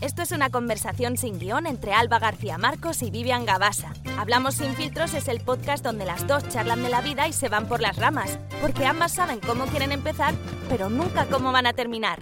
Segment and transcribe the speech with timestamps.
[0.00, 3.92] Esto es una conversación sin guion entre Alba García Marcos y Vivian Gabasa.
[4.16, 7.48] Hablamos sin filtros es el podcast donde las dos charlan de la vida y se
[7.48, 10.34] van por las ramas, porque ambas saben cómo quieren empezar,
[10.68, 12.20] pero nunca cómo van a terminar.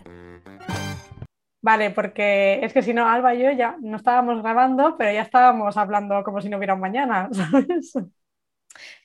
[1.61, 5.21] Vale, porque es que si no, Alba y yo ya no estábamos grabando, pero ya
[5.21, 7.93] estábamos hablando como si no hubiera un mañana, ¿sabes?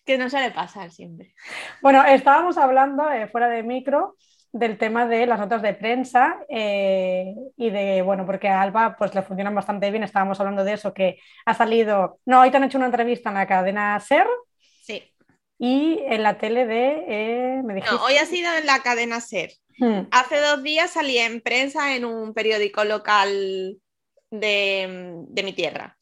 [0.05, 1.35] Que no suele pasar siempre.
[1.81, 4.15] Bueno, estábamos hablando eh, fuera de micro
[4.53, 9.15] del tema de las notas de prensa eh, y de, bueno, porque a Alba pues
[9.15, 12.65] le funcionan bastante bien, estábamos hablando de eso, que ha salido, no, hoy te han
[12.65, 14.27] hecho una entrevista en la cadena SER.
[14.83, 15.03] Sí.
[15.57, 17.95] Y en la tele de, eh, me dijiste...
[17.95, 19.51] No, hoy ha sido en la cadena SER.
[19.77, 20.07] Hmm.
[20.11, 23.77] Hace dos días salí en prensa en un periódico local
[24.31, 25.97] de, de mi tierra.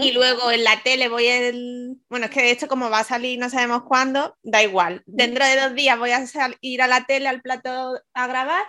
[0.00, 1.96] Y luego en la tele voy el...
[2.08, 5.02] Bueno, es que de hecho como va a salir no sabemos cuándo, da igual.
[5.06, 8.64] Dentro de dos días voy a sal- ir a la tele, al plato a grabar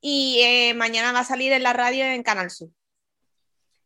[0.00, 2.68] y eh, mañana va a salir en la radio en Canal Sur.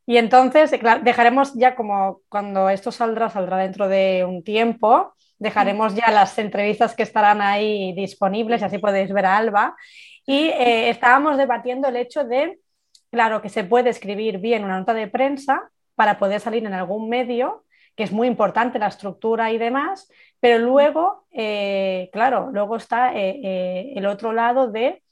[0.05, 5.95] Y entonces, claro, dejaremos ya como cuando esto saldrá, saldrá dentro de un tiempo, dejaremos
[5.95, 9.77] ya las entrevistas que estarán ahí disponibles y así podéis ver a Alba.
[10.27, 12.59] Y eh, estábamos debatiendo el hecho de,
[13.13, 17.09] claro, que se puede escribir bien una nota de prensa para poder salir en algún
[17.09, 17.65] medio,
[17.97, 23.41] que es muy importante la estructura y demás, pero luego, eh, claro, luego está eh,
[23.43, 25.03] eh, el otro lado de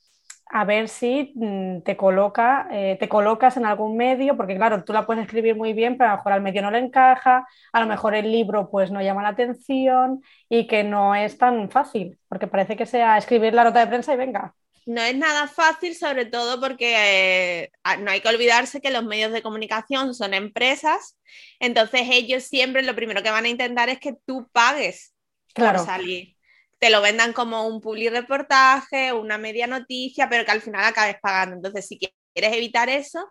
[0.48, 5.06] a ver si mm, te coloca, te colocas en algún medio, porque claro, tú la
[5.06, 7.86] puedes escribir muy bien, pero a lo mejor al medio no le encaja, a lo
[7.88, 12.46] mejor el libro pues no llama la atención y que no es tan fácil, porque
[12.46, 14.54] parece que sea escribir la nota de prensa y venga.
[14.86, 19.04] No es nada fácil, sobre todo porque eh, a- no hay que olvidarse que los
[19.04, 21.18] medios de comunicación son empresas,
[21.60, 25.12] entonces ellos siempre lo primero que van a intentar es que tú pagues
[25.54, 25.78] Claro.
[25.78, 26.36] por salir.
[26.78, 31.16] Te lo vendan como un public reportaje, una media noticia, pero que al final acabes
[31.20, 31.56] pagando.
[31.56, 33.26] Entonces, si quieres evitar eso,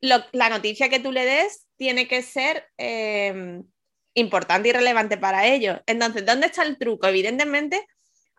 [0.00, 3.62] lo- la noticia que tú le des tiene que ser eh,
[4.14, 5.80] importante y relevante para ellos.
[5.86, 7.06] Entonces, ¿dónde está el truco?
[7.06, 7.86] Evidentemente,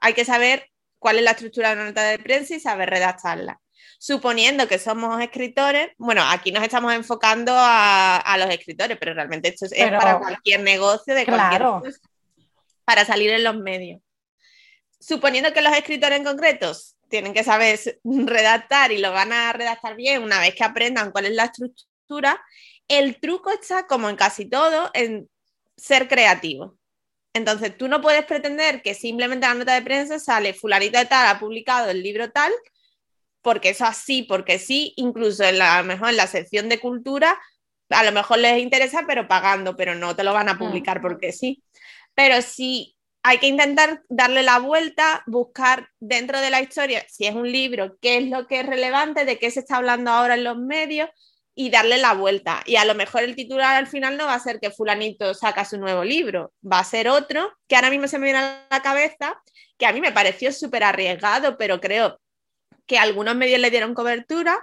[0.02, 0.69] hay que saber
[1.00, 3.60] cuál es la estructura de una nota de prensa y saber redactarla.
[3.98, 9.50] Suponiendo que somos escritores, bueno, aquí nos estamos enfocando a, a los escritores, pero realmente
[9.50, 11.82] esto es, para cualquier negocio de cualquier Claro.
[11.82, 12.00] cosa,
[12.86, 14.02] para salir en los medios.
[15.00, 19.96] Suponiendo que los escritores en concretos tienen que saber redactar y lo van a redactar
[19.96, 22.42] bien una vez que aprendan cuál es la estructura,
[22.88, 25.30] el truco está, como en casi todo, en
[25.78, 26.79] ser creativo.
[27.34, 31.28] Entonces, tú no puedes pretender que simplemente la nota de prensa sale fulanito de tal
[31.28, 32.52] ha publicado el libro tal,
[33.42, 36.80] porque eso así, porque sí, incluso en la, a lo mejor en la sección de
[36.80, 37.40] cultura,
[37.90, 41.32] a lo mejor les interesa, pero pagando, pero no te lo van a publicar porque
[41.32, 41.64] sí.
[42.16, 47.36] Pero sí hay que intentar darle la vuelta, buscar dentro de la historia, si es
[47.36, 50.44] un libro, qué es lo que es relevante, de qué se está hablando ahora en
[50.44, 51.10] los medios
[51.60, 52.64] y darle la vuelta.
[52.66, 55.66] Y a lo mejor el titular al final no va a ser que fulanito saca
[55.66, 58.82] su nuevo libro, va a ser otro que ahora mismo se me viene a la
[58.82, 59.38] cabeza,
[59.78, 62.18] que a mí me pareció súper arriesgado, pero creo
[62.86, 64.58] que algunos medios le dieron cobertura.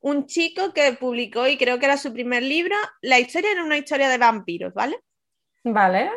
[0.00, 3.78] Un chico que publicó, y creo que era su primer libro, la historia era una
[3.78, 5.00] historia de vampiros, ¿vale?
[5.64, 6.10] Vale.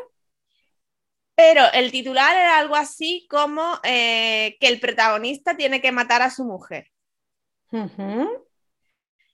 [1.34, 6.30] Pero el titular era algo así como eh, que el protagonista tiene que matar a
[6.30, 6.92] su mujer.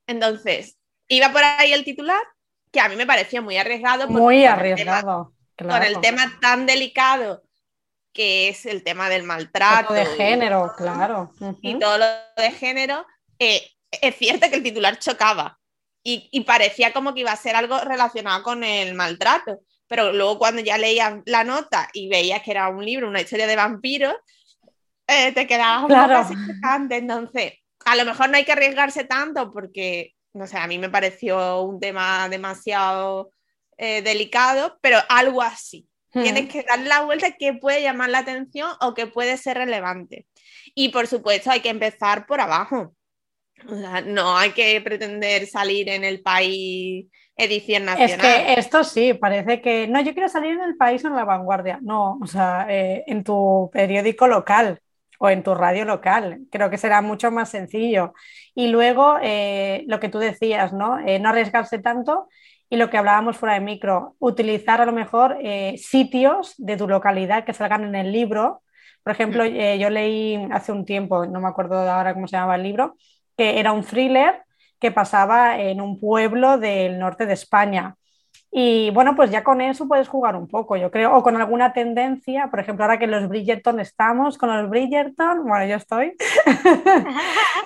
[0.06, 0.78] Entonces,
[1.16, 2.22] iba por ahí el titular,
[2.72, 4.08] que a mí me parecía muy arriesgado.
[4.08, 5.34] Muy con el tema- arriesgado.
[5.58, 5.86] Con claro.
[5.86, 7.44] el tema tan delicado
[8.14, 9.90] que es el tema del maltrato.
[9.90, 11.32] Todo de y- género, claro.
[11.40, 11.58] Ujú.
[11.62, 12.06] y todo lo
[12.38, 13.06] de género,
[13.40, 15.60] eh, es cierto que el titular chocaba
[16.04, 20.40] y, y parecía como que iba a ser algo relacionado con el maltrato, pero luego
[20.40, 24.16] cuando ya leías la nota y veías que era un libro, una historia de vampiros,
[25.08, 26.08] eh, te quedabas un Claro.
[26.08, 26.34] poco así.
[26.96, 27.54] Entonces,
[27.86, 31.62] a lo mejor no hay que arriesgarse tanto porque, no sé, a mí me pareció
[31.62, 33.32] un tema demasiado
[33.78, 35.88] eh, delicado, pero algo así.
[36.14, 36.24] Ujú.
[36.24, 40.28] Tienes que darle la vuelta que puede llamar la atención o que puede ser relevante.
[40.76, 42.96] Y por supuesto hay que empezar por abajo.
[43.68, 48.20] O sea, no hay que pretender salir en el país edición Es nacional.
[48.20, 51.80] que esto sí, parece que no, yo quiero salir en el país en la vanguardia.
[51.82, 54.80] No, o sea, eh, en tu periódico local
[55.24, 56.40] o en tu radio local.
[56.52, 58.14] Creo que será mucho más sencillo.
[58.56, 60.98] Y luego eh, lo que tú decías, ¿no?
[61.00, 62.28] Eh, no arriesgarse tanto
[62.72, 66.88] y lo que hablábamos fuera de micro, utilizar a lo mejor eh, sitios de tu
[66.88, 68.64] localidad que salgan en el libro.
[69.04, 72.56] Por ejemplo, eh, yo leí hace un tiempo, no me acuerdo ahora cómo se llamaba
[72.56, 72.96] el libro,
[73.38, 74.44] que era un thriller
[74.80, 77.96] que pasaba en un pueblo del norte de España.
[78.54, 81.72] Y bueno, pues ya con eso puedes jugar un poco, yo creo, o con alguna
[81.72, 86.18] tendencia, por ejemplo, ahora que los Bridgerton estamos, con los Bridgerton, bueno, yo estoy.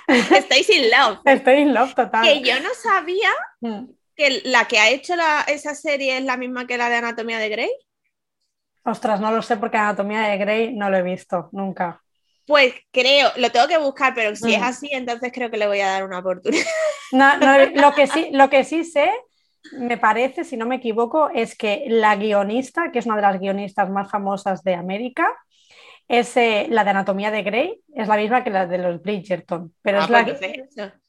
[0.06, 1.18] Estoy sin love.
[1.24, 2.22] Estoy in love total.
[2.22, 3.30] Que yo no sabía
[3.60, 3.86] mm.
[4.14, 5.14] que la que ha hecho
[5.48, 7.70] esa serie es la misma que la de Anatomía de Grey.
[8.84, 12.00] Ostras, no lo sé porque Anatomía de Grey no lo he visto nunca.
[12.46, 14.64] Pues creo, lo tengo que buscar, pero si es mm.
[14.64, 16.64] así, entonces creo que le voy a dar una oportunidad.
[17.10, 19.10] No, no, lo, que sí, lo que sí sé
[19.72, 23.40] me parece, si no me equivoco, es que la guionista, que es una de las
[23.40, 25.26] guionistas más famosas de América,
[26.08, 29.72] es eh, la de Anatomía de Grey, es la misma que la de los Bridgerton.
[29.82, 30.40] Pero es ah, la pues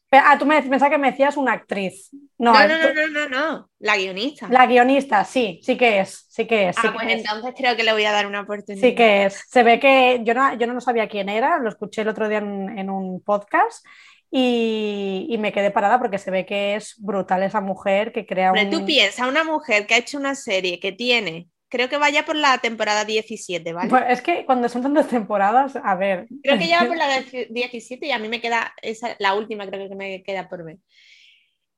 [0.10, 2.10] Ah, tú me pensabas que me decías una actriz.
[2.38, 4.48] No, no, no, no, no, no, la guionista.
[4.50, 6.78] La guionista, sí, sí que es, sí que es.
[6.80, 8.88] ah, pues entonces creo que le voy a dar una oportunidad.
[8.88, 9.44] Sí que es.
[9.50, 12.38] Se ve que yo no, yo no sabía quién era, lo escuché el otro día
[12.38, 13.86] en un podcast
[14.30, 18.70] y, me quedé parada porque se ve que es brutal esa mujer que crea Pero
[18.70, 22.36] tú piensas, una mujer que ha hecho una serie que tiene, creo que vaya por
[22.36, 23.90] la temporada 17, ¿vale?
[23.90, 26.28] Pues es que cuando son tantas temporadas, a ver.
[26.44, 29.68] Creo que ya va por la 17 y a mí me queda, esa, la última
[29.68, 30.78] creo que me queda por ver.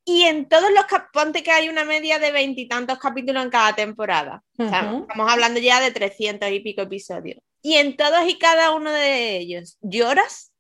[0.06, 4.44] Y en todos los ponte que hay una media de veintitantos capítulos en cada temporada.
[4.58, 7.40] estamos hablando ya de 300 y pico episodios.
[7.62, 10.52] Y en todos y cada uno de ellos, ¿lloras?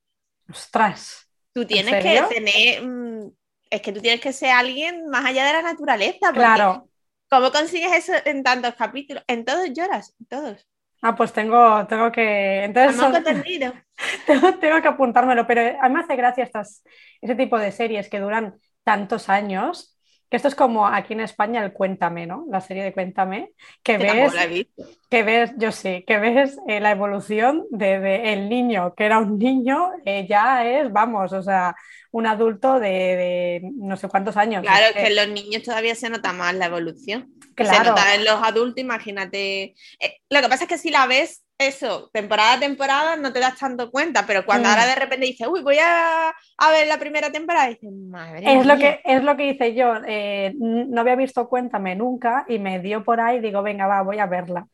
[0.49, 1.28] Ostras.
[1.53, 3.31] Tú tienes que tener, mm,
[3.69, 6.31] es que tú tienes que ser alguien más allá de la naturaleza.
[6.33, 6.87] Claro.
[7.29, 9.23] ¿Cómo consigues eso en tantos capítulos?
[9.27, 10.67] En todos lloras, en todos.
[11.01, 12.63] Ah, pues tengo, tengo que.
[12.63, 12.99] Entonces
[14.25, 16.83] tengo, tengo, que apuntármelo, pero a mí me hace gracia estas,
[17.21, 19.98] ese tipo de series que duran tantos años
[20.29, 22.45] que esto es como aquí en España el Cuéntame, ¿no?
[22.49, 24.33] La serie de Cuéntame, que, ves,
[25.09, 29.39] que ves, yo sé, que ves eh, la evolución de, el niño, que era un
[29.39, 31.75] niño, eh, ya es, vamos, o sea,
[32.11, 34.61] un adulto de, no sé cuántos años.
[34.61, 35.07] Claro, es que...
[35.07, 37.33] en los niños todavía se nota más la evolución.
[37.55, 37.83] Claro.
[37.83, 39.75] Se nota en los adultos, imagínate.
[39.99, 43.39] Eh, lo que pasa es que si la ves eso, temporada a temporada, no te
[43.39, 44.87] das tanto cuenta, pero cuando ahora mm.
[44.87, 46.33] de repente dices, uy, voy a,
[46.71, 50.53] ver la primera temporada, dices, madre es Lo que, es lo que hice yo, eh,
[50.57, 54.25] no había visto Cuéntame nunca y me dio por ahí, digo, venga, va, voy a
[54.25, 54.67] verla.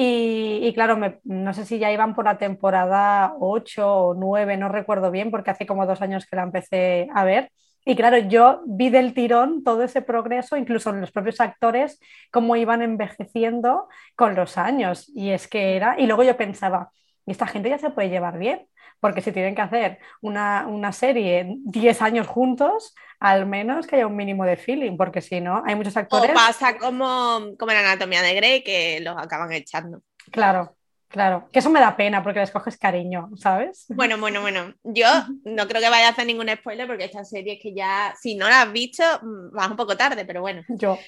[0.00, 5.10] Y, claro, no sé si ya iban por la temporada 8 o 9, no recuerdo
[5.10, 7.50] bien, porque hace como dos años que la empecé a ver.
[7.84, 12.56] Y claro, yo vi del tirón todo ese progreso, incluso en los propios actores, cómo
[12.56, 15.10] iban envejeciendo con los años.
[15.14, 16.90] Y es que era, y luego yo pensaba,
[17.26, 18.66] esta gente ya se puede llevar bien,
[19.00, 24.06] porque si tienen que hacer una, una serie 10 años juntos, al menos que haya
[24.06, 26.30] un mínimo de feeling, porque si no, hay muchos actores...
[26.30, 30.02] O pasa como, como en Anatomía de Grey, que los acaban echando.
[30.30, 30.76] Claro,
[31.08, 33.86] Claro, que eso me da pena porque les coges cariño, ¿sabes?
[33.88, 34.74] Bueno, bueno, bueno.
[34.84, 35.06] Yo
[35.44, 38.34] no creo que vaya a hacer ningún spoiler porque esta serie es que ya, si
[38.34, 40.62] no la has visto, mm, vas un poco tarde, pero bueno.
[40.68, 40.98] Yo.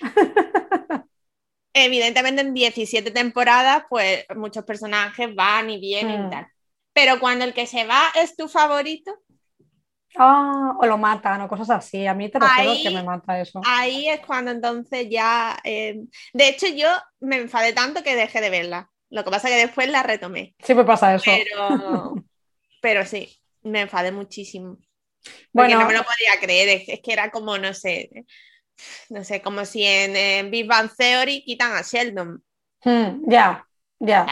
[1.75, 6.31] Evidentemente en 17 temporadas, pues muchos personajes van y vienen y mm.
[6.31, 6.47] tal.
[6.94, 9.14] Pero cuando el que se va es tu favorito.
[10.17, 12.06] Ah, o lo matan o cosas así.
[12.06, 13.61] A mí te refiero que me mata eso.
[13.64, 15.58] Ahí es cuando entonces ya.
[15.62, 16.00] Eh,
[16.32, 16.88] de hecho, yo
[17.20, 18.91] me enfadé tanto que dejé de verla.
[19.10, 20.54] Lo que pasa es que después la retomé.
[20.60, 21.30] Siempre pasa eso.
[22.80, 23.28] Pero, sí,
[23.62, 24.78] me enfadé muchísimo.
[25.52, 26.82] Porque bueno, no me lo podía creer.
[26.86, 28.08] Es, que era como, no sé,
[29.10, 32.42] no sé, como si en, Big Bang Theory quitan a Sheldon.
[32.82, 33.66] Hmm, ya,
[33.98, 34.26] ya.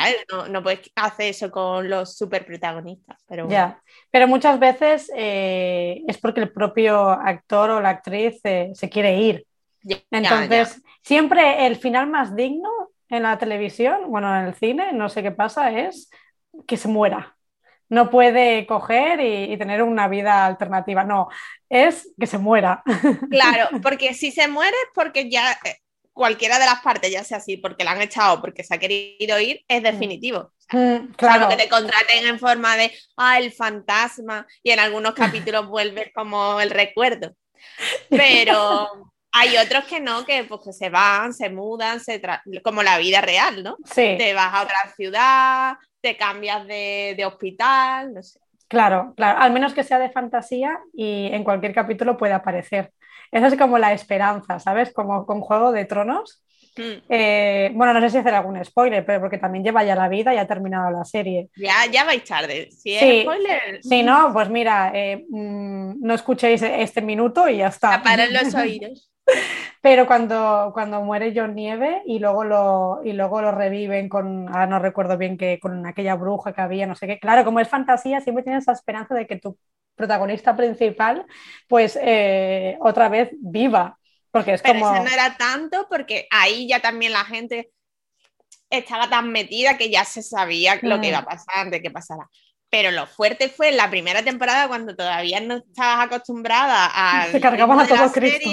[0.48, 3.22] No, puedes hacer eso con los super protagonistas.
[3.26, 8.70] Pero Ya, pero muchas veces eh, es porque el propio actor o la actriz eh,
[8.74, 9.46] se quiere ir.
[10.10, 12.70] Entonces, siempre el final más digno
[13.08, 16.10] en la televisión, bueno, en el cine, no sé qué pasa, es
[16.66, 17.36] que se muera.
[17.88, 21.28] No puede coger y, tener una vida alternativa, no,
[21.68, 22.82] es que se muera.
[23.30, 25.76] Claro, porque si se muere es porque ya eh,
[26.12, 29.40] cualquiera de las partes, ya sea así, porque la han echado, porque se ha querido
[29.40, 30.52] ir, es definitivo.
[30.70, 31.48] Mm, claro.
[31.48, 35.14] que te contraten en forma de, ah, el fantasma, y en algunos
[35.54, 37.32] capítulos vuelves como el recuerdo.
[38.10, 42.20] Pero, hay otros que no, que pues se van, se mudan, se
[42.62, 43.76] como la vida real, ¿no?
[43.84, 44.16] Sí.
[44.18, 48.40] Te vas a otra ciudad, te cambias de, hospital, no sé.
[48.68, 52.92] Claro, claro, al menos que sea de fantasía y en cualquier capítulo puede aparecer.
[53.30, 54.92] Eso es como la esperanza, ¿sabes?
[54.92, 56.42] Como con Juego de Tronos.
[56.76, 57.02] Hmm.
[57.08, 60.34] Eh, bueno, no sé si hacer algún spoiler, pero porque también lleva ya la vida
[60.34, 61.48] y ha terminado la serie.
[61.56, 62.70] Ya, ya vais tarde.
[62.70, 63.82] Si es spoiler.
[63.82, 67.94] Si no, pues mira, eh, mm, no escuchéis este minuto y ya está.
[67.94, 69.10] Aparen los oídos.
[69.80, 74.66] Pero cuando, cuando muere John Nieve y luego lo, y luego lo reviven con, ahora
[74.66, 77.18] no recuerdo bien que con aquella bruja que había, no sé qué.
[77.18, 79.56] Claro, como es fantasía, siempre tienes esa esperanza de que tu
[79.94, 81.26] protagonista principal,
[81.68, 83.98] pues eh, otra vez viva.
[84.30, 84.94] Porque es Pero como...
[84.94, 87.70] ese no era tanto porque ahí ya también la gente
[88.70, 91.10] estaba tan metida que ya se sabía lo que Mm.
[91.10, 92.28] iba a pasar antes de que pasara.
[92.70, 97.40] Pero lo fuerte fue en la primera temporada cuando todavía no estabas acostumbrada a Se
[97.40, 98.50] cargaban a todo Cristo.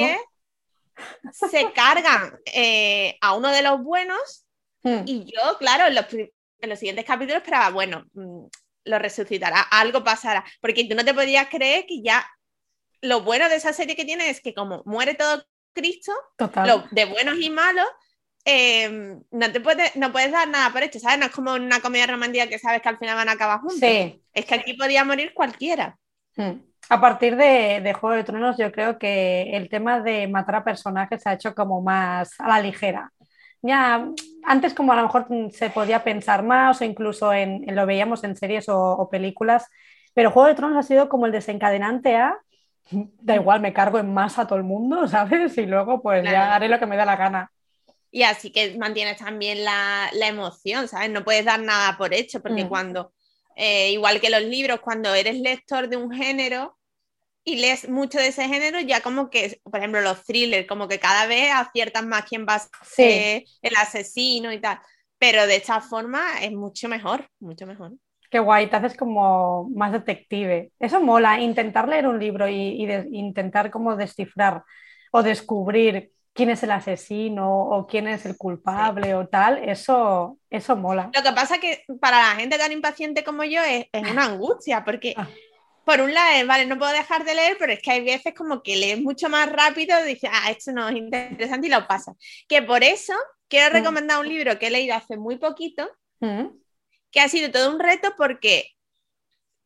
[1.31, 4.45] Se cargan eh, a uno de los buenos
[4.85, 8.45] Mm, y yo, claro, en los, en los siguientes capítulos esperaba, bueno, mm,
[8.85, 12.25] lo resucitará, algo pasará, porque tú no te podías creer que ya
[13.01, 16.67] lo bueno de esa serie que tiene es que como muere todo Cristo, Total.
[16.67, 17.87] lo de buenos y malos,
[18.45, 21.17] eh, no te puedes, no puedes dar nada por hecho, ¿sabes?
[21.17, 23.79] No es como una comedia romántica que sabes que al final van a acabar juntos.
[23.79, 24.21] Sí.
[24.33, 25.97] Es que aquí podía morir cualquiera.
[26.35, 26.59] Mm.
[26.89, 30.63] A partir de, de Juego de Tronos, yo creo que el tema de matar a
[30.63, 33.11] personajes se ha hecho como más a la ligera.
[33.61, 34.07] Ya
[34.43, 38.23] antes como a lo mejor se podía pensar más o incluso en, en lo veíamos
[38.23, 39.67] en series o, o películas,
[40.13, 42.37] pero Juego de Tronos ha sido como el desencadenante a
[42.91, 45.57] da igual, me cargo en masa a todo el mundo, ¿sabes?
[45.57, 47.51] Y luego pues ya haré lo que me da la gana.
[48.11, 51.09] Y así que mantienes también la, la emoción, ¿sabes?
[51.09, 52.69] No puedes dar nada por hecho, porque Mm.
[52.69, 53.13] cuando,
[53.55, 56.77] eh, igual que los libros, cuando eres lector de un género
[57.43, 61.00] y lees mucho de ese género, ya como que, por ejemplo, los thrillers, como que
[61.00, 64.79] cada vez aciertas más quién va a ser Sí, el asesino y tal.
[65.19, 67.93] Pero de esta forma es mucho mejor, mucho mejor.
[68.29, 70.71] qué guay, te haces como más detective.
[70.79, 74.63] Eso mola, intentar leer un libro y, y de- intentar como descifrar
[75.12, 80.75] o descubrir quién es el asesino o quién es el culpable o tal, eso, eso
[80.75, 81.09] mola.
[81.15, 84.83] Lo que pasa que para la gente tan impaciente como yo es, es una angustia,
[84.83, 85.27] porque Ah.
[85.85, 88.33] por un lado es, vale, no puedo dejar de leer, pero es que hay veces
[88.35, 91.87] como que lees mucho más rápido y dices, ah, esto no es interesante y lo
[91.87, 92.15] pasas.
[92.49, 93.13] Que por eso
[93.47, 93.73] quiero Mm.
[93.73, 95.87] recomendar un libro que he leído hace muy poquito,
[96.19, 96.47] Mm.
[97.11, 98.71] que ha sido todo un reto porque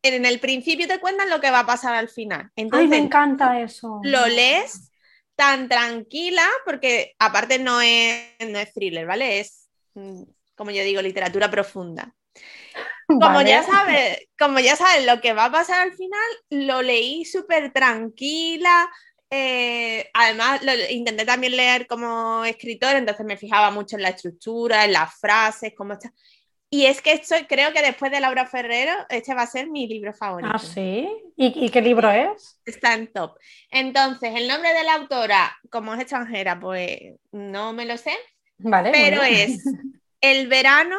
[0.03, 2.41] en el principio te cuentan lo que va a pasar al final.
[2.41, 3.99] Ay, me Entonces encanta eso.
[4.03, 4.91] lo lees
[5.39, 9.39] tan tranquila, porque aparte no es, no es thriller, ¿vale?
[9.39, 12.13] Es, mm, como yo digo, literatura profunda.
[13.08, 13.50] Como Vale.
[13.50, 17.72] ya sabes, como ya sabes lo que va a pasar al final, lo leí súper
[17.72, 18.89] tranquila.
[19.31, 24.84] eh, además, lo, intenté también leer como escritor, entonces me fijaba mucho en la estructura,
[24.84, 26.12] en las frases, cómo está.
[26.71, 29.88] Y es que estoy, creo que después de Laura Ferrero, este va a ser mi
[29.88, 30.51] libro favorito.
[30.53, 31.09] Ah, sí.
[31.35, 32.59] ¿Y, y qué libro es?
[32.63, 33.38] Está en top.
[33.71, 38.13] Entonces, el nombre de la autora, como es extranjera, pues no me lo sé,
[38.59, 38.91] Vale.
[38.91, 39.63] pero es
[40.21, 40.97] El verano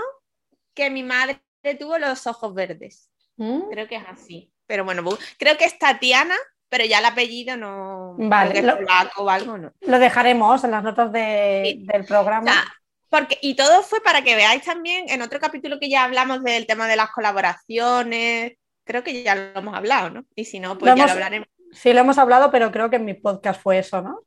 [0.75, 1.41] que mi madre
[1.79, 3.11] tuvo los ojos verdes.
[3.37, 3.69] Mm.
[3.71, 4.51] Creo que es así.
[4.67, 6.37] Pero bueno, bu- creo que es Tatiana,
[6.69, 8.15] pero ya el apellido no.
[8.19, 8.79] Vale, lo-
[9.19, 9.73] o algo, no.
[9.83, 11.87] Lo dejaremos en las notas de- Sí.
[11.87, 12.51] del O programa.
[12.53, 12.65] sea,
[13.11, 16.67] porque, y todo fue para que veáis también en otro capítulo que ya hablamos del
[16.67, 18.53] tema de las colaboraciones.
[18.85, 20.25] Creo que ya lo hemos hablado, ¿no?
[20.35, 21.49] Y si no, pues Lo ya hemos- lo hablaremos.
[21.73, 24.21] Sí, lo hemos hablado, pero creo que en mi podcast fue eso, ¿no?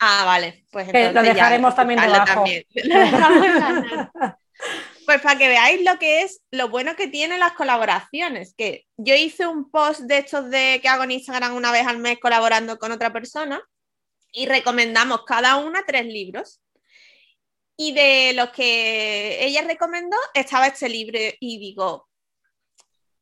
[0.00, 0.64] Ah, vale.
[0.70, 2.26] Pues Que lo entonces ya dejaremos también debajo.
[2.26, 2.64] también.
[2.84, 4.34] Lo.
[5.06, 9.14] Pues para que veáis lo que es, lo bueno que tienen las colaboraciones, que yo
[9.14, 12.78] hice un post de estos de que hago en Instagram una vez al mes colaborando
[12.78, 13.60] con otra persona
[14.32, 16.62] y recomendamos cada una tres libros.
[17.76, 22.08] Y de los que ella recomendó estaba este libro y digo,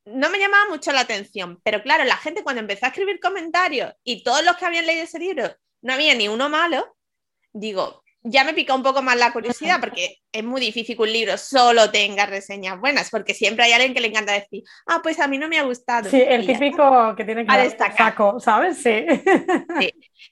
[0.05, 3.95] no me llamaba mucho la atención, pero claro, la gente cuando empezó a escribir comentarios
[4.05, 6.97] y todos los que habían leído ese libro, no había ni uno malo,
[7.53, 11.13] digo, ya me pica un poco más la curiosidad porque es muy difícil que un
[11.13, 15.19] libro solo tenga reseñas buenas, porque siempre hay alguien que le encanta decir, ah, pues
[15.21, 16.09] a mí no me ha gustado.
[16.09, 17.97] Sí, el típico que tiene que A destacar.
[18.11, 18.79] saco, ¿sabes?
[18.79, 19.05] Sí.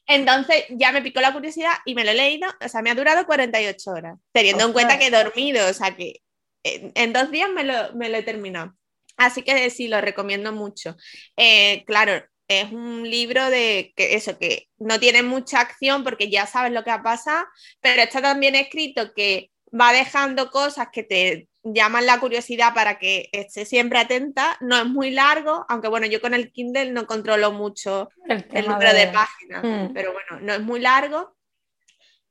[0.07, 2.95] Entonces ya me picó la curiosidad y me lo he leído, o sea, me ha
[2.95, 6.21] durado 48 horas, teniendo en cuenta que he dormido, o sea que
[6.63, 8.75] en, en dos días me lo, me lo he terminado.
[9.17, 10.97] Así que sí, lo recomiendo mucho.
[11.37, 16.47] Eh, claro, es un libro de que eso, que no tiene mucha acción porque ya
[16.47, 17.47] sabes lo que va a pasar,
[17.81, 23.29] pero está también escrito que va dejando cosas que te llaman la curiosidad para que
[23.33, 24.57] estés siempre atenta.
[24.61, 28.67] No es muy largo, aunque bueno, yo con el Kindle no controlo mucho El, el
[28.67, 29.93] número de, de- páginas, Mm.
[29.95, 31.37] pero bueno, no es muy largo.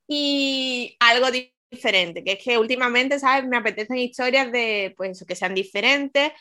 [0.07, 3.47] Y algo di- diferente, que es que últimamente, ¿sabes?
[3.47, 6.31] Me apetecen historias de, pues, que sean diferentes,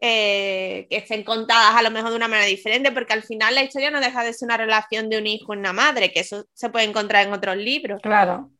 [0.00, 3.62] eh, que estén contadas a lo mejor de una manera diferente, porque al final la
[3.62, 6.46] historia no deja de ser una relación de un hijo y una madre, que eso
[6.54, 8.50] se puede encontrar en otros libros, Claro.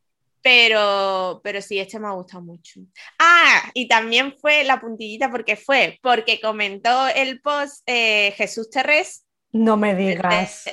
[0.41, 2.79] pero, pero sí, este me ha gustado mucho.
[3.19, 9.25] Ah, y también fue la puntillita, porque fue, porque comentó el post eh, Jesús Terrés,
[9.51, 10.65] No me digas.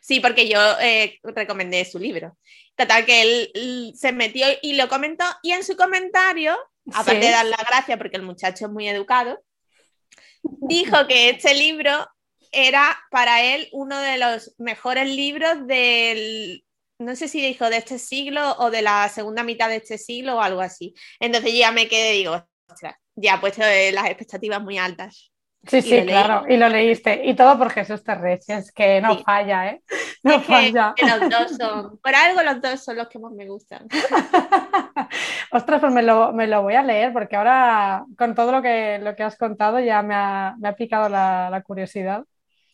[0.00, 2.36] Sí, porque yo eh, recomendé su libro.
[2.74, 3.22] Total, que
[3.54, 6.56] él, se metió y lo comentó, y en su comentario,
[6.92, 7.26] aparte Sí.
[7.26, 9.40] de dar la gracia, porque el muchacho es muy educado,
[10.68, 12.06] dijo que este libro
[12.52, 16.64] era para él uno de los mejores libros del,
[16.98, 20.36] no sé si dijo de este siglo o de la segunda mitad de este siglo
[20.36, 20.94] o algo así.
[21.20, 22.46] Entonces ya me quedé, digo,
[23.16, 25.32] ya he puesto las expectativas muy altas.
[25.68, 27.22] Sí, sí, claro, y lo leíste.
[27.24, 28.02] Y todo por Jesús
[28.46, 29.82] es que no falla, ¿eh?
[30.22, 30.94] No falla.
[30.96, 33.86] los dos son, por algo los dos son los que más me gustan.
[35.52, 39.22] Ostras, pues me lo, voy a leer porque ahora con todo lo que, lo que
[39.22, 42.24] has contado ya me ha, me picado la, curiosidad.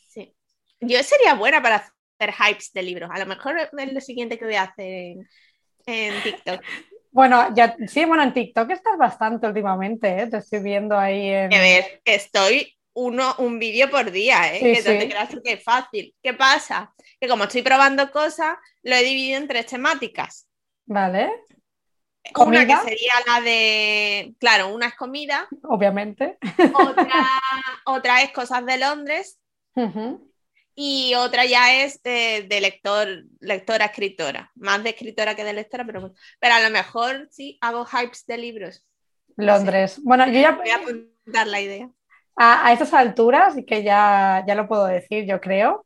[0.08, 0.34] Sí.
[0.80, 3.10] Yo sería buena para hacer hypes de libros.
[3.12, 5.16] A lo mejor es lo siguiente que voy a hacer
[5.86, 6.62] en, TikTok.
[7.10, 10.26] Bueno, ya, sí, bueno, en TikTok estás bastante últimamente, ¿eh?
[10.28, 11.52] te estoy viendo ahí en...
[11.52, 14.60] A ver, estoy uno, un vídeo por día, ¿eh?
[14.60, 16.14] que te creas que es fácil.
[16.22, 16.94] ¿Qué pasa?
[17.20, 20.48] Que como estoy probando cosas, lo he dividido en tres temáticas.
[20.86, 21.30] Vale.
[22.36, 25.48] Una que sería la de, claro, una es comida.
[25.64, 26.38] Obviamente.
[27.84, 29.40] Otra, es cosas de Londres.
[30.74, 34.50] Y otra ya es de, lector, lectora, escritora.
[34.54, 38.38] Más de escritora que de lectora, pero, pero a lo mejor sí hago hypes de
[38.38, 38.86] libros.
[39.36, 39.98] Londres.
[40.02, 40.52] Bueno, yo ya...
[40.52, 41.90] Voy a apuntar la idea
[42.36, 45.84] a, a estas alturas, que ya, ya lo puedo decir, yo creo.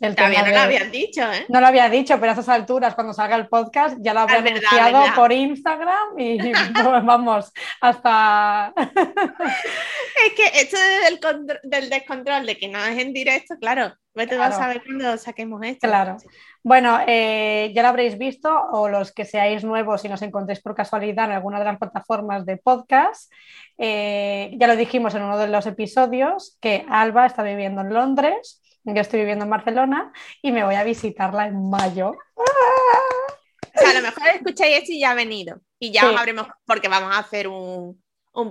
[0.00, 1.46] El También no lo habían dicho, ¿eh?
[1.48, 4.38] No lo había dicho, pero a esas alturas, cuando salga el podcast, ya lo habré
[4.38, 6.38] anunciado por Instagram y
[7.04, 8.74] vamos, hasta.
[8.76, 11.20] es que esto del,
[11.62, 15.60] del, descontrol, de que no es en directo, claro, vete vas a saber cuando saquemos
[15.64, 15.88] esto.
[15.88, 16.16] Claro.
[16.62, 20.74] Bueno, eh, ya lo habréis visto, o los que seáis nuevos y nos encontréis por
[20.74, 23.30] casualidad en alguna de las plataformas de podcast,
[23.78, 28.62] eh, ya lo dijimos en uno de los episodios que Alba está viviendo en Londres,
[28.84, 32.12] yo estoy viviendo en Barcelona y me voy a visitarla en mayo.
[32.34, 35.60] O sea, a lo mejor escucháis esto y ya ha venido.
[35.78, 38.00] Y ya os habremos, porque vamos a hacer un,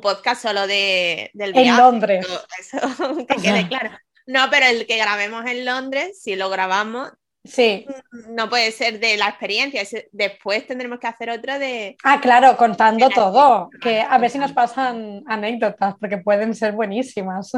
[0.02, 1.70] podcast solo de, del viaje.
[1.70, 2.28] En Londres.
[2.60, 2.80] Eso,
[3.28, 3.92] que quede claro.
[4.26, 7.12] No, pero el que grabemos en Londres, si lo grabamos,
[7.46, 7.86] Sí.
[8.30, 11.98] No puede ser de la experiencia, después tendremos que hacer otro de...
[12.04, 17.52] Ah, claro, contando todo, que a ver si nos pasan anécdotas, porque pueden ser buenísimas.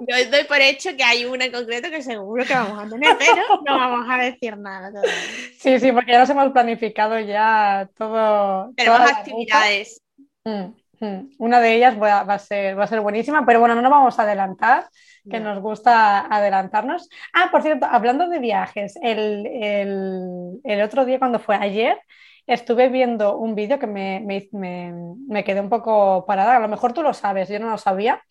[0.00, 3.16] Yo doy por hecho que hay una en concreto que seguro que vamos a tener,
[3.18, 5.12] pero no vamos a decir nada todavía.
[5.58, 8.72] Sí, sí, porque ya nos hemos planificado ya todo.
[8.76, 10.02] Tenemos actividades.
[10.44, 11.30] Mm, mm.
[11.38, 14.18] Una de ellas va, a ser, va a ser buenísima, pero bueno, no nos vamos
[14.18, 14.86] a adelantar
[15.28, 17.08] que nos gusta adelantarnos.
[17.32, 21.98] Ah, por cierto, hablando de viajes, el, otro día cuando fue ayer,
[22.46, 24.20] estuve viendo un vídeo que me,
[24.52, 28.22] me, quedé un poco parada, a lo mejor tú lo sabes, yo no lo sabía,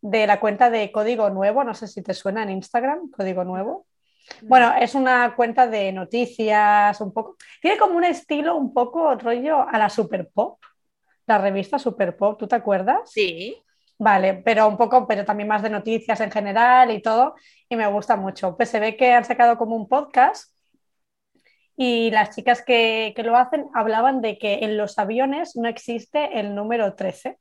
[0.00, 3.86] de la cuenta de Código Nuevo, no sé si te suena en Instagram, Código Nuevo.
[4.42, 9.66] Bueno, es una cuenta de noticias, un poco, tiene como un estilo un poco rollo
[9.68, 10.58] a la Super Pop,
[11.26, 13.10] la revista Super Pop, ¿tú te acuerdas?
[13.10, 13.62] Sí.
[13.98, 17.34] Vale, pero un poco, pero también más de noticias en general y todo,
[17.68, 18.56] y me gusta mucho.
[18.56, 20.52] Pues se ve que han sacado como un podcast
[21.76, 26.54] y las chicas que, lo hacen hablaban de que en los aviones no existe el
[26.54, 27.38] número 13,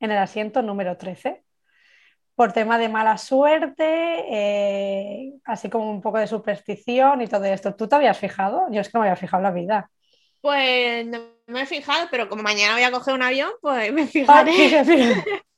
[0.00, 1.44] en el asiento número 13,
[2.34, 3.84] por tema de mala suerte,
[4.30, 7.74] eh, así como un poco de superstición y todo esto.
[7.74, 8.66] ¿Tú te habías fijado?
[8.70, 9.90] Yo es que no me había fijado en la vida.
[10.40, 14.06] Pues no me he fijado, pero como mañana voy a coger un avión, pues me
[14.06, 14.84] fijaré.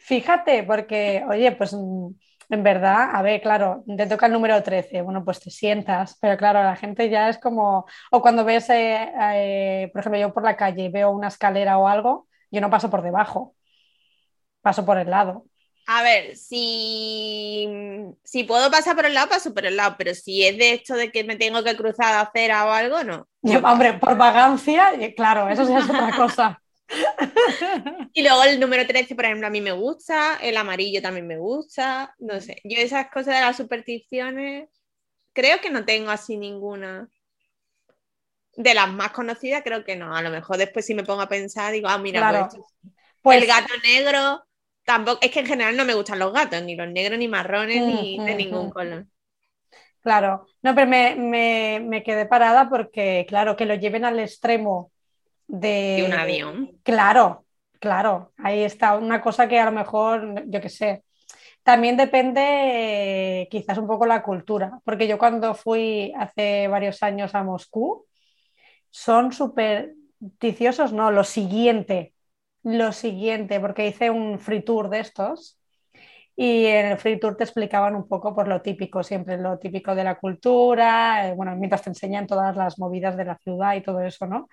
[0.00, 2.08] Fíjate, porque, oye, pues mm,
[2.50, 6.36] en verdad, a ver, claro, te toca el número 13, bueno, pues te sientas, pero
[6.36, 10.42] claro, la gente ya es como, o cuando ves, eh, eh, por ejemplo, yo por
[10.42, 13.54] la calle veo una escalera o algo, yo no paso por debajo,
[14.60, 15.46] paso por el lado.
[15.86, 17.68] A ver, si,
[18.22, 20.94] si puedo pasar por el lado, paso por el lado, pero si es de esto
[20.94, 23.26] de que me tengo que cruzar a acera o algo, no.
[23.64, 26.61] hombre, por vagancia, claro, eso sí es otra cosa.
[28.12, 31.38] y luego el número 13, por ejemplo, a mí me gusta, el amarillo también me
[31.38, 34.68] gusta, no sé, yo esas cosas de las supersticiones,
[35.32, 37.08] creo que no tengo así ninguna.
[38.54, 40.14] De las más conocidas, creo que no.
[40.14, 42.62] A lo mejor después si me pongo a pensar, digo, ah, mira, pues,
[43.22, 44.44] pues, el gato negro,
[44.84, 47.80] tampoco, es que en general no me gustan los gatos, ni los negros, ni marrones,
[47.80, 49.06] ni de ningún color.
[50.02, 54.91] Claro, no, pero me, me, quedé parada porque, claro, que lo lleven al extremo
[55.46, 56.78] de, un avión.
[56.82, 57.44] Claro,
[57.80, 61.04] claro, ahí está una cosa que a lo mejor, yo qué sé,
[61.62, 67.44] también depende quizás un poco la cultura, porque yo cuando fui hace varios años a
[67.44, 68.06] Moscú,
[68.90, 72.14] son supersticiosos, no, lo siguiente,
[72.62, 75.58] lo siguiente, porque hice un free tour de estos
[76.34, 79.94] y en el free tour te explicaban un poco por lo típico, siempre lo típico
[79.94, 83.82] de la cultura, eh, bueno, mientras te enseñan todas las movidas de la ciudad y
[83.82, 84.48] todo eso, ¿no?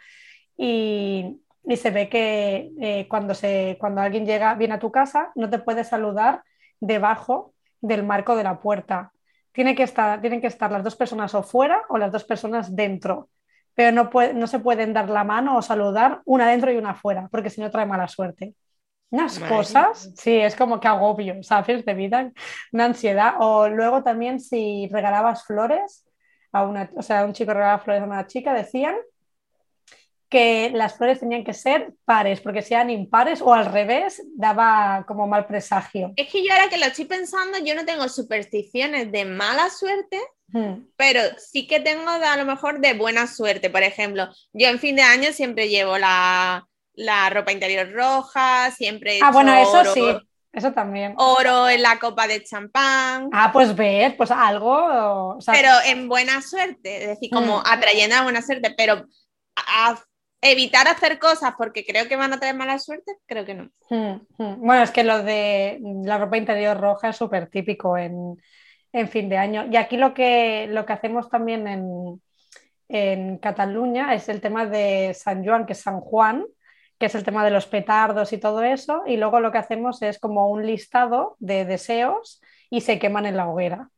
[0.62, 1.39] Y,
[1.78, 5.60] se ve que eh, cuando, se, cuando alguien llega, viene a tu casa, no te
[5.60, 6.43] puede saludar
[6.82, 9.13] debajo del marco de la puerta.
[9.54, 12.76] tiene que estar, tienen que estar las dos personas o fuera o las dos personas
[12.76, 13.30] dentro.
[13.74, 17.30] Pero no, no se pueden dar la mano o saludar una dentro y una fuera,
[17.32, 18.54] porque si no trae mala suerte.
[19.12, 21.86] Unas cosas, sí, es como que agobio, ¿sabes?
[21.86, 22.32] De vida,
[22.74, 23.36] una ansiedad.
[23.39, 26.06] O luego también si regalabas flores
[26.52, 28.95] a una, o sea, un chico regalaba flores a una chica, decían
[30.30, 35.04] que las flores tenían que ser pares, porque si eran impares o al revés, daba
[35.08, 36.13] como mal presagio.
[36.15, 40.20] Es que yo ahora que lo estoy pensando, yo no tengo supersticiones de mala suerte,
[40.50, 40.86] hmm.
[40.96, 43.72] pero sí que tengo a lo mejor de buena suerte.
[43.72, 46.68] Por ejemplo, yo en fin de año siempre llevo la,
[47.32, 49.20] ropa interior roja, siempre...
[49.24, 50.04] ah, bueno, eso sí.
[50.52, 51.13] Eso también.
[51.18, 53.30] Oro en la copa de champán.
[53.32, 55.38] Ah, pues ves, pues algo.
[55.46, 57.63] pero en buena suerte, es decir, como hmm.
[57.65, 59.06] atrayendo a buena suerte, pero
[59.56, 60.00] a,
[60.41, 63.69] evitar hacer cosas porque creo que van a tener mala suerte, creo que no.
[63.89, 64.65] Hmm, hmm.
[64.65, 68.38] Bueno, es que lo de la ropa interior roja es súper típico en,
[69.10, 69.67] fin de año.
[69.69, 72.21] Y aquí lo que, lo que hacemos también en,
[72.88, 76.45] en Cataluña es el tema de San Juan, que es San Juan,
[76.97, 79.04] que es el tema de los petardos y todo eso.
[79.06, 83.38] Y luego lo que hacemos es como un listado de deseos y se queman en
[83.38, 83.89] la hoguera.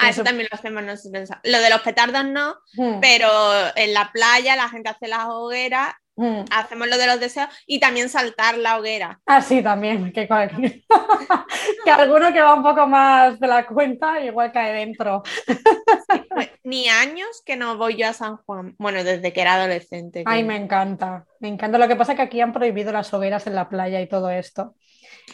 [0.00, 1.28] Ah, eso, también lo hacemos nosotros.
[1.42, 3.00] Lo de los petardos no, hmm.
[3.00, 3.28] pero
[3.74, 6.42] en la playa la gente hace las hogueras, hmm.
[6.52, 9.20] hacemos lo de los deseos y también saltar la hoguera.
[9.26, 10.12] Ah, sí, también.
[10.12, 10.28] Que,
[11.84, 15.24] que alguno que va un poco más de la cuenta, igual cae dentro.
[16.30, 18.76] Pues, ni años que no voy yo a San Juan.
[18.78, 20.22] Bueno, desde que era adolescente.
[20.26, 21.24] Ay, me encanta.
[21.40, 21.78] Me encanta.
[21.78, 24.30] Lo que pasa es que aquí han prohibido las hogueras en la playa y todo
[24.30, 24.76] esto.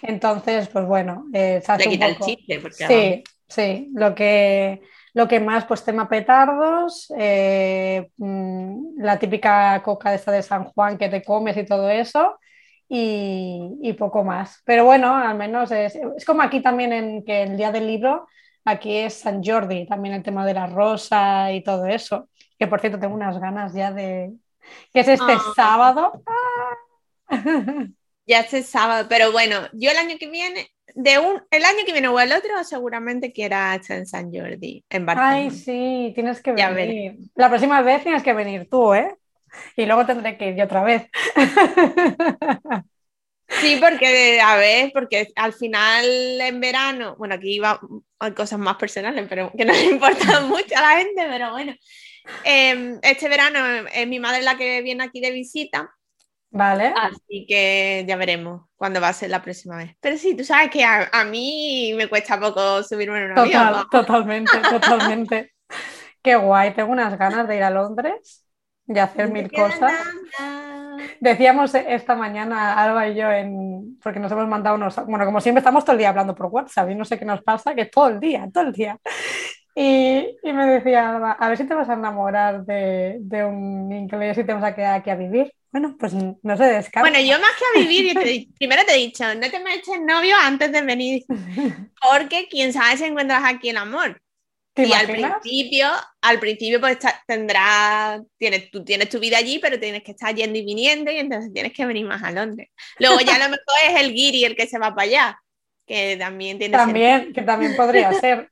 [0.02, 2.60] Entonces, pues bueno, eh, se hace quita el chiste.
[2.60, 3.24] Porque sí,
[3.54, 10.16] Sí, lo que, lo que más, pues tema petardos, eh, mm, la típica coca de
[10.16, 12.40] esta de San Juan que te comes y todo eso,
[12.88, 14.60] y, poco más.
[14.64, 18.26] Pero bueno, al menos es, como aquí también en que el día del libro,
[18.64, 22.80] aquí es San Jordi, también el tema de la rosa y todo eso, que por
[22.80, 24.32] cierto tengo unas ganas ya de...
[24.92, 25.52] que es este ah.
[25.54, 26.22] sábado.
[28.26, 31.84] Ya es el sábado, pero bueno, yo el año que viene de un, el año
[31.84, 35.34] que viene o el otro, seguramente quiera estar en San Jordi, en Barcelona.
[35.34, 37.18] Ay, sí, tienes que venir.
[37.34, 39.16] La próxima vez tienes que venir tú, ¿eh?
[39.76, 41.08] Y luego tendré que ir yo otra vez.
[43.60, 46.06] Sí, porque, a ver, porque al final
[46.40, 47.78] en verano, bueno, aquí iba,
[48.18, 51.74] hay cosas más personales, pero que no le importan mucho a la gente, pero bueno.
[52.42, 55.94] Em, este verano es mi madre la que viene aquí de visita
[56.54, 56.94] Vale.
[56.96, 59.96] Así que ya veremos cuándo va a ser la próxima vez.
[60.00, 63.84] Pero sí, tú sabes que a, mí me cuesta poco subirme en un avión.
[63.90, 65.52] Totalmente, totalmente.
[66.22, 68.46] Qué guay, tengo unas ganas de ir a Londres
[68.86, 69.92] y hacer mil cosas.
[71.20, 75.58] Decíamos esta mañana, Alba y yo, en, porque nos hemos mandado unos, bueno, como siempre
[75.58, 78.08] estamos todo el día hablando por WhatsApp y no sé qué nos pasa, que todo
[78.08, 78.96] el día, todo el día.
[79.76, 84.38] Y, y me decía, a ver si te vas a enamorar de, de un inglés
[84.38, 85.52] y te vas a quedar aquí a vivir.
[85.72, 87.00] Bueno, pues no se descarta.
[87.00, 88.14] Bueno, yo más que a vivir,
[88.58, 91.24] primero te he dicho, no te me eches novio antes de venir,
[92.00, 94.20] porque quién sabe si encuentras aquí el amor.
[94.76, 95.88] Y al principio,
[96.20, 100.58] al principio pues tendrás, tienes, tú tienes tu vida allí, pero tienes que estar yendo
[100.58, 102.70] y viniendo y entonces tienes que venir más a Londres.
[102.98, 105.38] Luego ya a lo mejor es el guiri el que se va para allá,
[105.86, 106.76] que también tiene...
[106.76, 108.50] También, que también podría ser.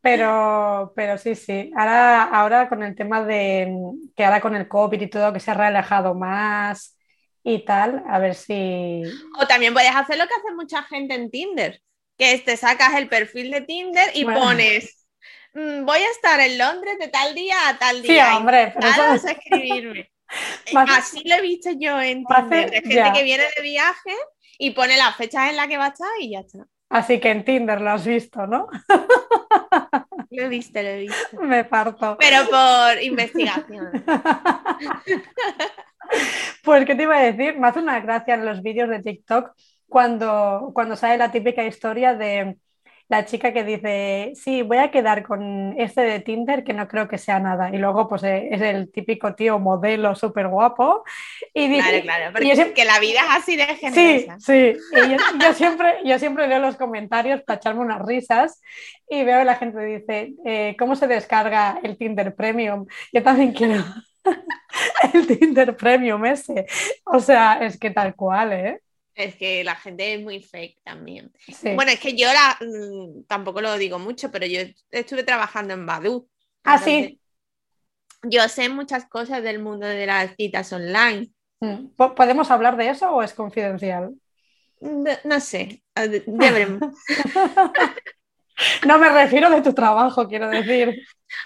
[0.00, 1.72] Pero, pero sí, sí.
[1.76, 3.68] Ahora, ahora con el tema de
[4.16, 6.96] que ahora con el COVID y todo, que se ha relajado más
[7.42, 9.02] y tal, a ver si.
[9.38, 11.82] O también puedes hacer lo que hace mucha gente en Tinder,
[12.16, 15.06] que te sacas el perfil de Tinder y pones.
[15.54, 18.26] Mm, voy a estar en Londres de tal día a tal día.
[18.26, 19.28] Sí, hombre, pero eso...
[19.28, 20.12] escribirme.
[20.90, 24.14] Así lo he visto yo en Tinder, de gente que viene de viaje
[24.58, 26.66] y pone las fechas en las que va a estar y ya está.
[26.90, 28.68] Así que en Tinder lo has visto, ¿no?
[30.30, 31.40] Lo he visto, lo he visto.
[31.40, 32.16] Me parto.
[32.18, 34.04] Pero por investigación.
[36.64, 37.58] Pues, ¿qué te iba a decir?
[37.58, 39.52] Me hace una gracia en los vídeos de TikTok
[39.88, 42.56] cuando, cuando sale la típica historia de
[43.08, 47.08] la chica que dice, sí, voy a quedar con este de Tinder que no creo
[47.08, 47.70] que sea nada.
[47.74, 51.04] Y luego, pues eh, es el típico tío modelo súper guapo.
[51.54, 54.36] Y dice, claro, claro, porque que la vida es así de generosa.
[54.40, 54.76] Sí, sí.
[54.92, 58.60] Y yo, siempre, yo siempre leo los comentarios para echarme unas risas
[59.08, 62.86] y veo a la gente dice, eh, ¿cómo se descarga el Tinder Premium?
[63.10, 63.82] Yo también quiero
[65.14, 66.66] el Tinder Premium ese.
[67.04, 68.80] O sea, es que tal cual, ¿eh?
[69.18, 71.32] Es que la gente es muy fake también.
[71.74, 74.60] Bueno, es que yo la, mm, tampoco lo digo mucho, pero yo
[74.92, 76.28] estuve trabajando en Badu.
[76.62, 77.20] Ah, sí.
[78.22, 81.32] Yo sé muchas cosas del mundo de las citas online.
[81.58, 81.88] Mm.
[82.14, 84.14] ¿Podemos hablar de eso o es confidencial?
[84.80, 86.80] No, sé, ya veremos.
[88.86, 91.00] No me refiero de tu trabajo, quiero decir.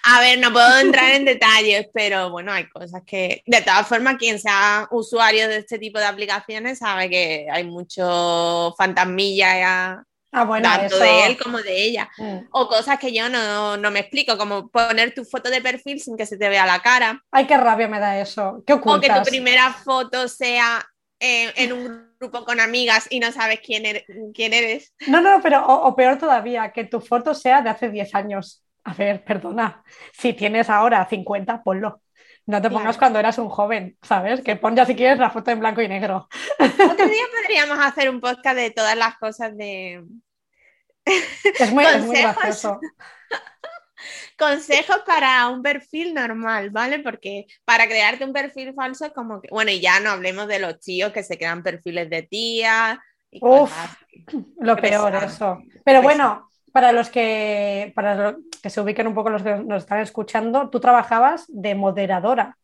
[0.05, 4.17] A ver, no puedo entrar en detalles, pero bueno, hay cosas que, de todas formas,
[4.17, 10.69] quien sea usuario de este tipo de aplicaciones sabe que hay mucho fantasmilla ah, bueno,
[10.69, 12.11] tanto de él como de ella.
[12.17, 12.47] Mm.
[12.53, 16.17] O cosas que yo no, no me explico, como poner tu foto de perfil sin
[16.17, 17.23] que se te vea la cara.
[17.31, 18.63] Ay, qué rabia me da eso.
[18.67, 19.23] ¿Qué O que ocultas?
[19.23, 20.85] tu primera foto sea
[21.21, 24.05] eh, en un grupo con amigas y no sabes quién eres.
[24.35, 24.93] Quién eres.
[25.07, 28.65] No, no, pero o, o peor todavía, que tu foto sea de hace 10 años.
[28.85, 29.83] A ver, perdona,
[30.13, 32.01] si tienes ahora 50, ponlo.
[32.47, 32.99] No te pongas Claro.
[32.99, 34.41] cuando eras un joven, ¿sabes?
[34.43, 36.29] Que pon ya si quieres la foto en blanco y negro.
[36.59, 40.03] Otro día podríamos hacer un podcast de todas las cosas de
[41.59, 42.81] Es muy, es muy gracioso.
[44.39, 46.99] consejos para un perfil normal, ¿vale?
[47.01, 50.59] Porque para crearte un perfil falso es como que, bueno, y ya no hablemos de
[50.59, 53.73] los tíos que se crean perfiles de tía y Uf.
[54.61, 55.59] Lo peor, eso.
[55.85, 59.83] Pero Qué bueno, para los que, para que se ubiquen un poco los que nos
[59.83, 62.57] están escuchando, tú trabajabas de moderadora,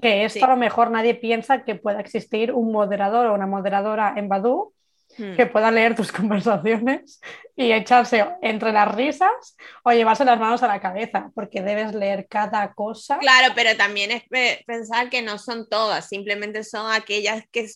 [0.00, 0.44] que esto Sí.
[0.44, 4.72] a lo mejor nadie piensa que pueda existir un moderador o una moderadora en Badoo
[5.20, 5.36] Hmm.
[5.36, 7.20] que pueda leer tus conversaciones
[7.56, 12.26] y echarse entre las risas o llevarse las manos a la cabeza, porque debes leer
[12.28, 13.18] cada cosa.
[13.18, 17.66] Claro, pero también es pe- pensar que no son todas, simplemente son aquellas que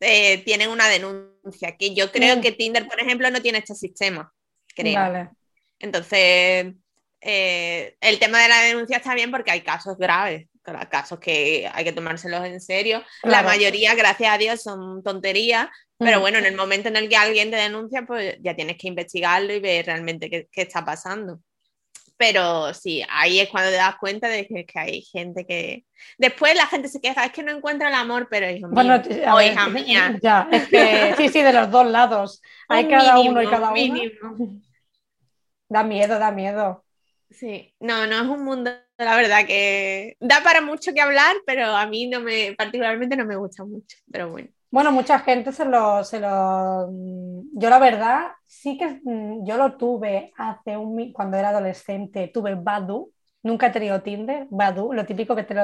[0.00, 2.40] eh, tienen una denuncia, que yo creo Mm.
[2.40, 4.32] que Tinder, por ejemplo, no tiene este sistema,
[4.74, 4.94] creo.
[4.94, 5.30] Vale.
[5.78, 6.74] Entonces,
[7.20, 10.48] eh, el tema de la denuncia está bien porque hay casos graves,
[10.90, 13.02] casos que hay que tomárselos en serio.
[13.22, 13.48] La Claro.
[13.48, 17.50] mayoría, gracias a Dios, son tonterías, pero bueno, en el momento en el que alguien
[17.50, 21.40] te denuncia, pues ya tienes que investigarlo y ver realmente qué, qué está pasando.
[22.16, 25.84] Pero sí, ahí es cuando te das cuenta de que, que hay gente que...
[26.18, 28.96] Después la gente se queja, es que no encuentra el amor, pero hijo mío, Bueno,
[28.96, 32.42] o ver, hija mía, ya, es que sí, sí, de los dos lados.
[32.68, 34.60] Hay un cada mínimo, uno y cada un uno.
[35.68, 36.84] Da miedo, da miedo.
[37.30, 41.66] Sí, no, no es un mundo, la verdad, que da para mucho que hablar, pero
[41.66, 44.48] a mí no me, particularmente no me gusta mucho, pero bueno.
[44.70, 46.90] Bueno, mucha gente se lo, se lo...
[47.54, 51.12] Yo la verdad, sí que mm, yo lo tuve hace un...
[51.12, 53.10] Cuando era adolescente, tuve Badoo.
[53.42, 55.62] Nunca he tenido Tinder, Badoo, lo típico que te lo,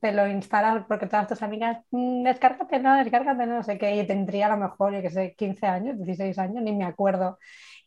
[0.00, 4.06] te lo instalas porque todas tus amigas, "Mm, descárgate, no, descárgate, no sé qué, y
[4.06, 7.38] tendría a lo mejor, yo que sé, 15 años, 16 años, ni me acuerdo.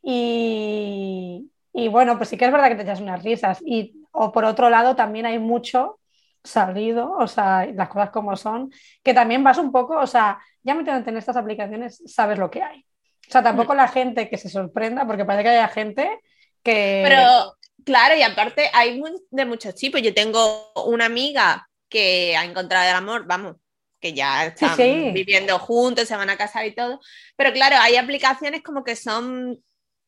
[0.02, 3.60] Y, y bueno, pues sí que es verdad que te echas unas risas.
[3.66, 6.00] Y, o por otro lado, también hay mucho
[6.44, 8.72] salido, o sea, las cosas como son,
[9.04, 12.64] que también vas un poco, o sea, ya metiéndote en estas aplicaciones, sabes lo que
[12.64, 12.80] hay.
[13.28, 16.20] O sea, tampoco la gente que se sorprenda, porque parece que haya gente
[16.64, 17.04] que...
[17.06, 20.02] Pero claro, y aparte hay de muchos tipos.
[20.02, 23.58] Yo tengo una amiga que ha encontrado el amor, vamos,
[24.00, 25.12] que ya están sí.
[25.14, 27.02] viviendo juntos, se van a casar y todo.
[27.36, 29.62] Pero claro, hay aplicaciones como que son,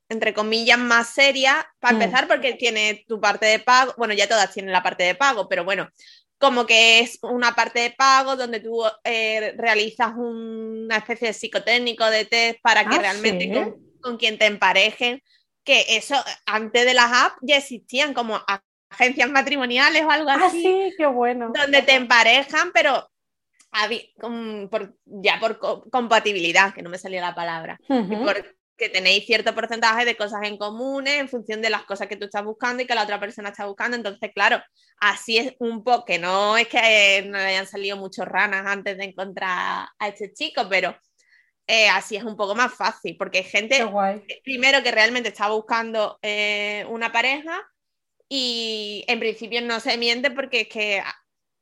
[0.10, 2.02] entre comillas, más serias, para Mm.
[2.02, 3.94] empezar, porque tiene tu parte de pago.
[3.98, 5.88] Bueno, ya todas tienen la parte de pago, pero bueno,
[6.40, 12.06] como que es una parte de pago donde tú eh, realizas una especie de psicotécnico
[12.10, 13.52] de test para que Ah, realmente ¿sí?
[13.54, 15.22] con, con quien te emparejen,
[15.64, 18.40] que eso antes de las apps ya existían como
[18.90, 21.52] agencias matrimoniales o algo Ah, así, sí, qué bueno.
[21.54, 23.10] donde te emparejan, pero
[24.20, 28.24] con- por- ya por co- compatibilidad, que no me salía la palabra y Ujú.
[28.80, 32.26] Porque tenéis cierto porcentaje de cosas en comunes en función de las cosas que tú
[32.26, 33.98] estás buscando y que la otra persona está buscando.
[33.98, 34.64] Entonces, claro,
[35.02, 36.80] así es un poco, que no es que
[37.18, 40.96] eh, no le hayan salido muchos ranas antes de encontrar a este chico, pero
[41.68, 43.86] eh, así es un poco más fácil, porque hay gente,
[44.46, 47.62] primero, que realmente está buscando eh, una pareja
[48.30, 51.04] y en principio no se miente porque es que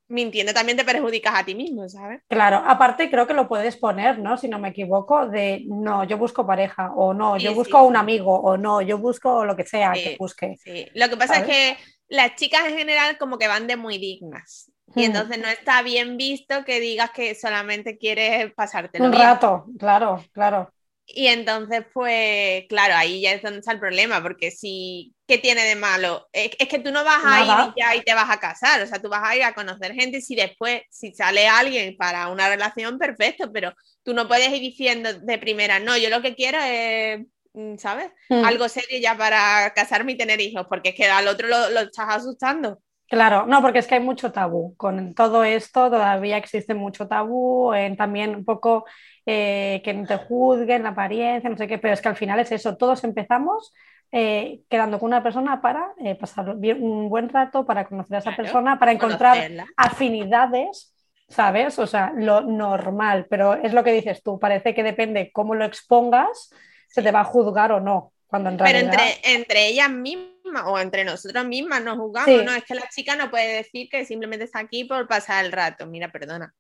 [0.09, 2.21] mintiendo también te perjudicas a ti mismo, ¿sabes?
[2.29, 4.37] Claro, aparte creo que lo puedes poner, ¿no?
[4.37, 7.95] Si no me equivoco, de no, yo busco pareja, o no, yo sí, busco un
[7.95, 7.95] sí.
[7.95, 10.59] amigo, o no, yo busco lo que sea que busque.
[10.63, 11.39] Sí, lo que pasa ¿Sabes?
[11.39, 11.77] es que
[12.09, 14.71] las chicas en general como que van de muy dignas.
[14.95, 15.03] Y Mm.
[15.03, 19.39] entonces no está bien visto que digas que solamente quieres pasártelo Un bien.
[19.39, 20.71] rato, claro, claro.
[21.09, 25.63] Y entonces, pues, claro, ahí ya es donde está el problema, porque si, ¿qué tiene
[25.63, 26.27] de malo?
[26.33, 27.65] Es, es que tú no vas a Nada.
[27.67, 29.53] ir y ya y te vas a casar, o sea, tú vas a ir a
[29.53, 34.27] conocer gente y si después, si sale alguien para una relación, perfecto, pero tú no
[34.27, 37.21] puedes ir diciendo de primera, no, yo lo que quiero es,
[37.53, 38.11] mm, ¿sabes?
[38.27, 38.43] Mm.
[38.43, 41.79] Algo serio ya para casarme y tener hijos, porque es que al otro lo, lo
[41.79, 42.81] estás asustando.
[43.09, 44.75] Claro, no, porque es que hay mucho tabú.
[44.75, 48.85] Con todo esto todavía existe mucho tabú, en también un poco
[49.29, 52.39] eh, que no te juzguen la apariencia, no sé qué, pero es que al final
[52.39, 53.73] es eso, todos empezamos
[54.11, 58.19] eh, quedando con una persona para eh, pasar bien- un buen rato, para conocer a
[58.19, 59.67] esa Claro, persona, para encontrar conocerla.
[59.75, 60.95] afinidades,
[61.27, 61.77] ¿sabes?
[61.77, 65.65] O sea, lo normal, pero es lo que dices tú, parece que depende cómo lo
[65.65, 66.51] expongas,
[66.87, 68.13] se te va a juzgar o no.
[68.27, 72.45] Cuando en Pero entre, entre ellas mismas o entre nosotros mismas nos jugamos, Sí.
[72.45, 72.51] ¿no?
[72.53, 75.85] Es que la chica no puede decir que simplemente está aquí por pasar el rato.
[75.85, 76.53] Mira, perdona.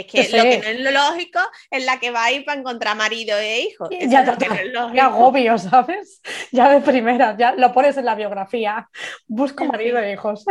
[0.00, 2.58] Es Que lo que no es lo lógico es la que va a ir para
[2.60, 3.88] encontrar marido e hijo.
[3.90, 6.20] Eso Ya, es que no es agobio, ¿sabes?
[6.52, 8.88] Ya de primera, ya lo pones en la biografía.
[9.26, 10.44] Busco marido e hijos.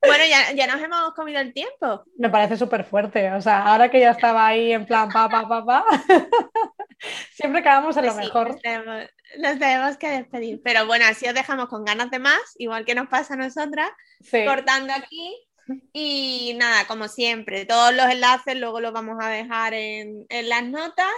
[0.00, 2.04] Bueno, ya, ya nos hemos comido el tiempo.
[2.16, 3.32] Me parece súper fuerte.
[3.32, 5.84] O sea, ahora que ya estaba ahí en plan pa, pa, pa, pa,
[7.34, 8.48] siempre quedamos en lo Pues sí, mejor.
[8.52, 9.04] Nos tenemos,
[9.38, 10.60] nos tenemos que despedir.
[10.62, 13.90] Pero bueno, así os dejamos con ganas de más, igual que nos pasa a nosotras,
[14.20, 14.44] Sí.
[14.44, 15.45] cortando aquí.
[15.92, 20.64] Y nada, como siempre, todos los enlaces luego los vamos a dejar en, en las
[20.64, 21.10] notas.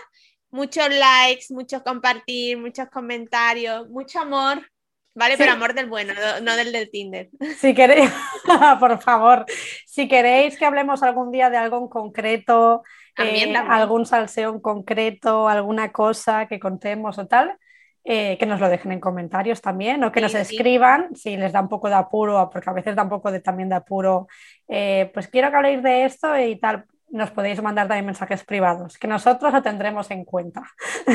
[0.51, 4.67] Muchos likes, muchos compartir, muchos comentarios, mucho amor,
[5.15, 5.35] ¿vale?
[5.35, 5.39] Sí.
[5.41, 7.29] Pero amor del bueno, no, del del Tinder.
[7.59, 8.11] Si queréis,
[8.81, 9.45] por favor,
[9.87, 12.83] si queréis que hablemos algún día de algo en concreto,
[13.19, 17.59] eh, algún salseo en concreto, alguna cosa que contemos o tal,
[18.05, 20.39] eh, que nos lo dejen en comentarios también o que Sí, nos sí.
[20.39, 23.41] escriban si les da un poco de apuro, porque a veces da un poco de,
[23.41, 24.29] también de apuro,
[24.69, 26.85] eh, pues quiero que habléis de esto y tal.
[27.11, 30.63] Nos podéis mandar también mensajes privados, que nosotros lo tendremos en cuenta.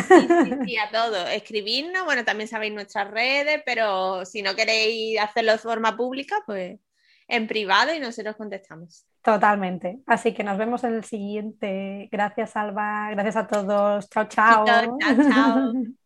[0.10, 1.28] Sí, sí, sí, a todo.
[1.28, 6.80] Escribirnos, bueno, también sabéis nuestras redes, pero si no queréis hacerlo de forma pública, pues
[7.28, 9.06] en privado y nosotros contestamos.
[9.22, 10.00] Totalmente.
[10.06, 12.10] Así que nos vemos en el siguiente.
[12.12, 13.10] Gracias, Alba.
[13.12, 14.10] Gracias a todos.
[14.10, 14.66] Chao, chao.
[14.66, 15.74] Chao, chao.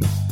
[0.00, 0.29] Thank you.